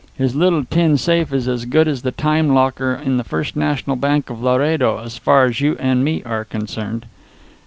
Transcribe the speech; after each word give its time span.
His 0.17 0.35
little 0.35 0.65
tin 0.65 0.97
safe 0.97 1.31
is 1.31 1.47
as 1.47 1.65
good 1.65 1.87
as 1.87 2.01
the 2.01 2.09
time 2.11 2.55
locker 2.55 2.95
in 3.05 3.17
the 3.17 3.23
First 3.23 3.55
National 3.55 3.95
Bank 3.95 4.31
of 4.31 4.41
Laredo 4.41 4.97
as 4.97 5.19
far 5.19 5.45
as 5.45 5.61
you 5.61 5.77
and 5.79 6.03
me 6.03 6.23
are 6.25 6.43
concerned." 6.43 7.05